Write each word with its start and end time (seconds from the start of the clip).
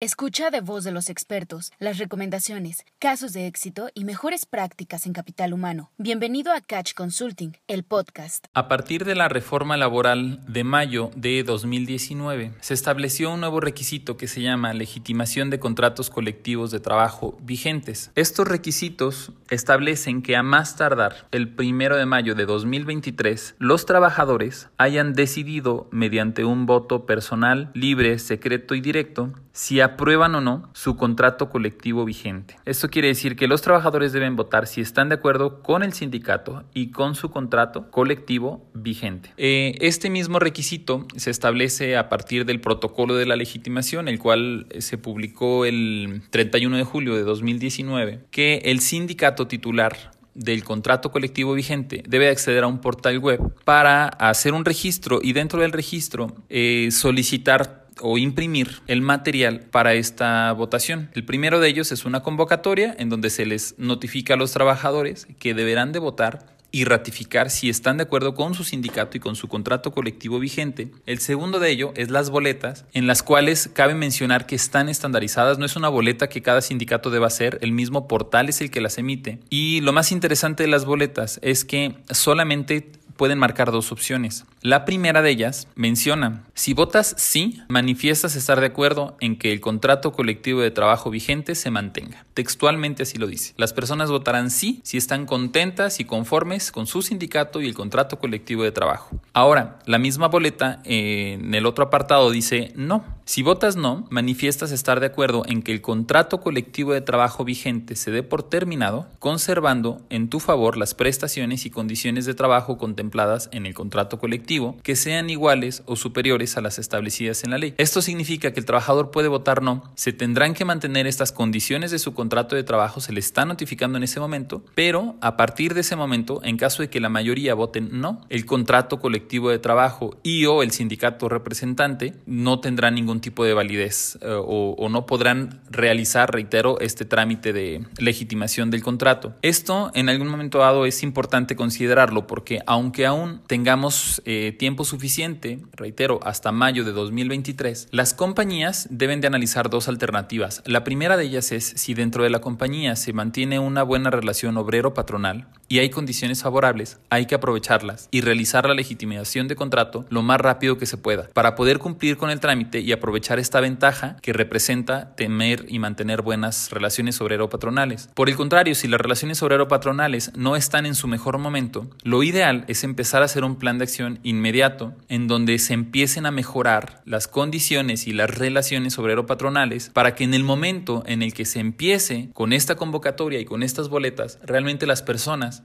Escucha 0.00 0.50
de 0.50 0.60
voz 0.60 0.84
de 0.84 0.92
los 0.92 1.10
expertos 1.10 1.72
las 1.80 1.98
recomendaciones, 1.98 2.84
casos 3.00 3.32
de 3.32 3.48
éxito 3.48 3.88
y 3.94 4.04
mejores 4.04 4.46
prácticas 4.46 5.06
en 5.06 5.12
capital 5.12 5.52
humano. 5.52 5.90
Bienvenido 5.98 6.52
a 6.52 6.60
Catch 6.60 6.94
Consulting, 6.94 7.56
el 7.66 7.82
podcast. 7.82 8.46
A 8.54 8.68
partir 8.68 9.04
de 9.04 9.16
la 9.16 9.28
reforma 9.28 9.76
laboral 9.76 10.38
de 10.46 10.62
mayo 10.62 11.10
de 11.16 11.42
2019, 11.42 12.52
se 12.60 12.74
estableció 12.74 13.32
un 13.34 13.40
nuevo 13.40 13.58
requisito 13.58 14.16
que 14.16 14.28
se 14.28 14.40
llama 14.40 14.72
legitimación 14.72 15.50
de 15.50 15.58
contratos 15.58 16.10
colectivos 16.10 16.70
de 16.70 16.78
trabajo 16.78 17.36
vigentes. 17.42 18.12
Estos 18.14 18.46
requisitos 18.46 19.32
establecen 19.50 20.22
que 20.22 20.36
a 20.36 20.44
más 20.44 20.76
tardar 20.76 21.26
el 21.32 21.52
primero 21.56 21.96
de 21.96 22.06
mayo 22.06 22.36
de 22.36 22.46
2023, 22.46 23.56
los 23.58 23.84
trabajadores 23.84 24.68
hayan 24.78 25.14
decidido 25.14 25.88
mediante 25.90 26.44
un 26.44 26.66
voto 26.66 27.04
personal, 27.04 27.72
libre, 27.74 28.20
secreto 28.20 28.76
y 28.76 28.80
directo 28.80 29.32
si 29.58 29.80
aprueban 29.88 30.34
o 30.34 30.40
no 30.40 30.70
su 30.72 30.96
contrato 30.96 31.50
colectivo 31.50 32.04
vigente. 32.04 32.56
Esto 32.64 32.88
quiere 32.88 33.08
decir 33.08 33.36
que 33.36 33.48
los 33.48 33.62
trabajadores 33.62 34.12
deben 34.12 34.36
votar 34.36 34.66
si 34.66 34.80
están 34.80 35.08
de 35.08 35.16
acuerdo 35.16 35.62
con 35.62 35.82
el 35.82 35.92
sindicato 35.92 36.64
y 36.74 36.90
con 36.90 37.14
su 37.14 37.30
contrato 37.30 37.90
colectivo 37.90 38.68
vigente. 38.74 39.32
Eh, 39.36 39.74
este 39.80 40.10
mismo 40.10 40.38
requisito 40.38 41.06
se 41.16 41.30
establece 41.30 41.96
a 41.96 42.08
partir 42.08 42.44
del 42.44 42.60
protocolo 42.60 43.14
de 43.14 43.26
la 43.26 43.36
legitimación, 43.36 44.08
el 44.08 44.18
cual 44.18 44.66
eh, 44.70 44.80
se 44.80 44.98
publicó 44.98 45.64
el 45.64 46.22
31 46.30 46.76
de 46.76 46.84
julio 46.84 47.14
de 47.16 47.22
2019, 47.22 48.20
que 48.30 48.62
el 48.64 48.80
sindicato 48.80 49.46
titular 49.46 50.12
del 50.38 50.62
contrato 50.62 51.10
colectivo 51.10 51.52
vigente 51.52 52.04
debe 52.06 52.28
acceder 52.28 52.62
a 52.62 52.68
un 52.68 52.80
portal 52.80 53.18
web 53.18 53.40
para 53.64 54.06
hacer 54.06 54.54
un 54.54 54.64
registro 54.64 55.18
y 55.20 55.32
dentro 55.32 55.60
del 55.60 55.72
registro 55.72 56.36
eh, 56.48 56.90
solicitar 56.92 57.87
o 58.00 58.18
imprimir 58.18 58.80
el 58.86 59.02
material 59.02 59.60
para 59.60 59.94
esta 59.94 60.52
votación. 60.52 61.10
El 61.14 61.24
primero 61.24 61.60
de 61.60 61.68
ellos 61.68 61.92
es 61.92 62.04
una 62.04 62.22
convocatoria 62.22 62.94
en 62.98 63.08
donde 63.08 63.30
se 63.30 63.46
les 63.46 63.74
notifica 63.78 64.34
a 64.34 64.36
los 64.36 64.52
trabajadores 64.52 65.26
que 65.38 65.54
deberán 65.54 65.92
de 65.92 65.98
votar 65.98 66.58
y 66.70 66.84
ratificar 66.84 67.50
si 67.50 67.68
están 67.68 67.96
de 67.96 68.02
acuerdo 68.02 68.34
con 68.34 68.54
su 68.54 68.64
sindicato 68.64 69.16
y 69.16 69.20
con 69.20 69.36
su 69.36 69.48
contrato 69.48 69.92
colectivo 69.92 70.38
vigente. 70.38 70.90
El 71.06 71.18
segundo 71.18 71.60
de 71.60 71.70
ello 71.70 71.92
es 71.96 72.10
las 72.10 72.30
boletas, 72.30 72.84
en 72.92 73.06
las 73.06 73.22
cuales 73.22 73.70
cabe 73.72 73.94
mencionar 73.94 74.46
que 74.46 74.54
están 74.54 74.88
estandarizadas, 74.88 75.58
no 75.58 75.64
es 75.64 75.76
una 75.76 75.88
boleta 75.88 76.28
que 76.28 76.42
cada 76.42 76.60
sindicato 76.60 77.10
deba 77.10 77.26
hacer, 77.26 77.58
el 77.62 77.72
mismo 77.72 78.06
portal 78.06 78.48
es 78.48 78.60
el 78.60 78.70
que 78.70 78.80
las 78.80 78.98
emite. 78.98 79.38
Y 79.48 79.80
lo 79.80 79.92
más 79.92 80.12
interesante 80.12 80.64
de 80.64 80.68
las 80.68 80.84
boletas 80.84 81.38
es 81.42 81.64
que 81.64 81.94
solamente 82.10 82.92
pueden 83.18 83.38
marcar 83.38 83.70
dos 83.70 83.92
opciones. 83.92 84.46
La 84.62 84.86
primera 84.86 85.20
de 85.20 85.30
ellas 85.30 85.68
menciona, 85.74 86.44
si 86.54 86.72
votas 86.72 87.14
sí, 87.18 87.60
manifiestas 87.68 88.36
estar 88.36 88.60
de 88.60 88.66
acuerdo 88.66 89.16
en 89.20 89.36
que 89.36 89.52
el 89.52 89.60
contrato 89.60 90.12
colectivo 90.12 90.60
de 90.60 90.70
trabajo 90.70 91.10
vigente 91.10 91.54
se 91.54 91.70
mantenga. 91.70 92.24
Textualmente 92.32 93.02
así 93.02 93.18
lo 93.18 93.26
dice. 93.26 93.52
Las 93.56 93.72
personas 93.72 94.10
votarán 94.10 94.50
sí 94.50 94.80
si 94.84 94.96
están 94.96 95.26
contentas 95.26 96.00
y 96.00 96.04
conformes 96.04 96.72
con 96.72 96.86
su 96.86 97.02
sindicato 97.02 97.60
y 97.60 97.66
el 97.66 97.74
contrato 97.74 98.18
colectivo 98.18 98.62
de 98.62 98.72
trabajo. 98.72 99.20
Ahora, 99.32 99.80
la 99.84 99.98
misma 99.98 100.28
boleta 100.28 100.80
eh, 100.84 101.38
en 101.40 101.54
el 101.54 101.66
otro 101.66 101.84
apartado 101.84 102.30
dice 102.30 102.72
no. 102.76 103.04
Si 103.24 103.42
votas 103.42 103.76
no, 103.76 104.06
manifiestas 104.08 104.72
estar 104.72 105.00
de 105.00 105.06
acuerdo 105.06 105.42
en 105.46 105.62
que 105.62 105.72
el 105.72 105.82
contrato 105.82 106.40
colectivo 106.40 106.94
de 106.94 107.02
trabajo 107.02 107.44
vigente 107.44 107.94
se 107.94 108.10
dé 108.10 108.22
por 108.22 108.42
terminado, 108.42 109.06
conservando 109.18 110.00
en 110.08 110.30
tu 110.30 110.40
favor 110.40 110.78
las 110.78 110.94
prestaciones 110.94 111.66
y 111.66 111.70
condiciones 111.70 112.24
de 112.24 112.32
trabajo 112.32 112.78
contempladas 112.78 113.07
en 113.52 113.66
el 113.66 113.74
contrato 113.74 114.18
colectivo 114.18 114.76
que 114.82 114.94
sean 114.94 115.30
iguales 115.30 115.82
o 115.86 115.96
superiores 115.96 116.56
a 116.56 116.60
las 116.60 116.78
establecidas 116.78 117.42
en 117.42 117.50
la 117.50 117.58
ley. 117.58 117.74
Esto 117.78 118.02
significa 118.02 118.52
que 118.52 118.60
el 118.60 118.66
trabajador 118.66 119.10
puede 119.10 119.28
votar 119.28 119.62
no, 119.62 119.82
se 119.96 120.12
tendrán 120.12 120.54
que 120.54 120.64
mantener 120.64 121.06
estas 121.06 121.32
condiciones 121.32 121.90
de 121.90 121.98
su 121.98 122.14
contrato 122.14 122.54
de 122.54 122.62
trabajo, 122.62 123.00
se 123.00 123.12
le 123.12 123.20
está 123.20 123.44
notificando 123.44 123.98
en 123.98 124.04
ese 124.04 124.20
momento, 124.20 124.62
pero 124.74 125.16
a 125.20 125.36
partir 125.36 125.74
de 125.74 125.80
ese 125.80 125.96
momento, 125.96 126.40
en 126.44 126.56
caso 126.56 126.82
de 126.82 126.90
que 126.90 127.00
la 127.00 127.08
mayoría 127.08 127.54
voten 127.54 127.88
no, 127.92 128.20
el 128.28 128.46
contrato 128.46 129.00
colectivo 129.00 129.50
de 129.50 129.58
trabajo 129.58 130.16
y 130.22 130.44
o 130.46 130.62
el 130.62 130.70
sindicato 130.70 131.28
representante 131.28 132.14
no 132.26 132.60
tendrá 132.60 132.90
ningún 132.90 133.20
tipo 133.20 133.44
de 133.44 133.54
validez 133.54 134.18
eh, 134.20 134.28
o, 134.30 134.88
no 134.88 135.06
podrán 135.06 135.60
realizar, 135.70 136.32
reitero, 136.32 136.78
este 136.80 137.04
trámite 137.04 137.52
de 137.52 137.84
legitimación 137.98 138.70
del 138.70 138.82
contrato. 138.82 139.34
Esto 139.42 139.90
en 139.94 140.08
algún 140.08 140.28
momento 140.28 140.58
dado 140.58 140.86
es 140.86 141.02
importante 141.02 141.56
considerarlo 141.56 142.26
porque 142.26 142.60
aunque 142.66 142.97
aún 143.06 143.42
tengamos 143.46 144.22
eh, 144.24 144.54
tiempo 144.58 144.84
suficiente, 144.84 145.62
reitero, 145.72 146.20
hasta 146.22 146.52
mayo 146.52 146.84
de 146.84 146.92
2023, 146.92 147.88
las 147.90 148.14
compañías 148.14 148.88
deben 148.90 149.20
de 149.20 149.26
analizar 149.26 149.70
dos 149.70 149.88
alternativas. 149.88 150.62
La 150.64 150.84
primera 150.84 151.16
de 151.16 151.24
ellas 151.24 151.52
es 151.52 151.64
si 151.64 151.94
dentro 151.94 152.24
de 152.24 152.30
la 152.30 152.40
compañía 152.40 152.96
se 152.96 153.12
mantiene 153.12 153.58
una 153.58 153.82
buena 153.82 154.10
relación 154.10 154.56
obrero-patronal 154.56 155.48
y 155.68 155.78
hay 155.80 155.90
condiciones 155.90 156.42
favorables, 156.42 156.98
hay 157.10 157.26
que 157.26 157.34
aprovecharlas 157.34 158.08
y 158.10 158.22
realizar 158.22 158.66
la 158.66 158.74
legitimación 158.74 159.48
de 159.48 159.56
contrato 159.56 160.06
lo 160.08 160.22
más 160.22 160.40
rápido 160.40 160.78
que 160.78 160.86
se 160.86 160.96
pueda 160.96 161.28
para 161.34 161.54
poder 161.54 161.78
cumplir 161.78 162.16
con 162.16 162.30
el 162.30 162.40
trámite 162.40 162.80
y 162.80 162.92
aprovechar 162.92 163.38
esta 163.38 163.60
ventaja 163.60 164.16
que 164.22 164.32
representa 164.32 165.14
tener 165.14 165.66
y 165.68 165.78
mantener 165.78 166.22
buenas 166.22 166.70
relaciones 166.70 167.20
obrero-patronales. 167.20 168.08
Por 168.14 168.28
el 168.28 168.36
contrario, 168.36 168.74
si 168.74 168.88
las 168.88 169.00
relaciones 169.00 169.42
obrero-patronales 169.42 170.32
no 170.34 170.56
están 170.56 170.86
en 170.86 170.94
su 170.94 171.06
mejor 171.08 171.38
momento, 171.38 171.88
lo 172.02 172.22
ideal 172.22 172.64
es 172.68 172.84
empezar 172.84 173.22
a 173.22 173.26
hacer 173.26 173.44
un 173.44 173.56
plan 173.56 173.78
de 173.78 173.84
acción 173.84 174.20
inmediato 174.22 174.94
en 175.08 175.28
donde 175.28 175.58
se 175.58 175.74
empiecen 175.74 176.26
a 176.26 176.30
mejorar 176.30 177.02
las 177.04 177.28
condiciones 177.28 178.06
y 178.06 178.12
las 178.12 178.30
relaciones 178.30 178.98
obrero-patronales 178.98 179.90
para 179.90 180.14
que 180.14 180.24
en 180.24 180.34
el 180.34 180.44
momento 180.44 181.02
en 181.06 181.22
el 181.22 181.34
que 181.34 181.44
se 181.44 181.60
empiece 181.60 182.30
con 182.32 182.52
esta 182.52 182.76
convocatoria 182.76 183.40
y 183.40 183.44
con 183.44 183.62
estas 183.62 183.88
boletas, 183.88 184.38
realmente 184.42 184.86
las 184.86 185.02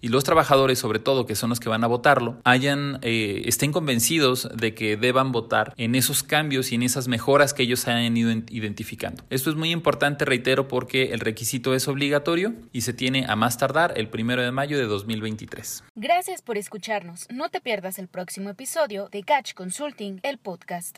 y 0.00 0.08
los 0.08 0.24
trabajadores, 0.24 0.78
sobre 0.78 0.98
todo, 0.98 1.26
que 1.26 1.34
son 1.34 1.50
los 1.50 1.60
que 1.60 1.68
van 1.68 1.84
a 1.84 1.86
votarlo, 1.86 2.38
hayan, 2.44 2.98
eh, 3.02 3.42
estén 3.46 3.72
convencidos 3.72 4.48
de 4.54 4.74
que 4.74 4.96
deban 4.96 5.32
votar 5.32 5.74
en 5.76 5.94
esos 5.94 6.22
cambios 6.22 6.72
y 6.72 6.76
en 6.76 6.82
esas 6.82 7.08
mejoras 7.08 7.54
que 7.54 7.62
ellos 7.62 7.86
hayan 7.88 8.16
ido 8.16 8.30
identificando. 8.30 9.22
Esto 9.30 9.50
es 9.50 9.56
muy 9.56 9.70
importante, 9.70 10.24
reitero, 10.24 10.68
porque 10.68 11.12
el 11.12 11.20
requisito 11.20 11.74
es 11.74 11.88
obligatorio 11.88 12.54
y 12.72 12.82
se 12.82 12.92
tiene 12.92 13.26
a 13.28 13.36
más 13.36 13.58
tardar 13.58 13.94
el 13.96 14.08
primero 14.08 14.42
de 14.42 14.50
mayo 14.50 14.78
de 14.78 14.86
2023. 14.86 15.84
Gracias 15.94 16.42
por 16.42 16.56
escucharnos. 16.56 17.26
No 17.30 17.48
te 17.48 17.60
pierdas 17.60 17.98
el 17.98 18.08
próximo 18.08 18.50
episodio 18.50 19.08
de 19.10 19.22
Catch 19.22 19.54
Consulting, 19.54 20.20
el 20.22 20.38
podcast. 20.38 20.88